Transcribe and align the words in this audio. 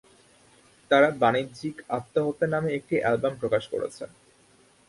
তারা 0.91 1.09
"বাণিজ্যিক 1.21 1.75
আত্মহত্যা" 1.89 2.47
নামে 2.47 2.69
একটি 2.73 2.95
অ্যালবাম 2.99 3.33
প্রকাশ 3.41 3.63
করেছে। 3.73 4.03